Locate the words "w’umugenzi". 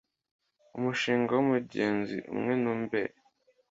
1.33-2.17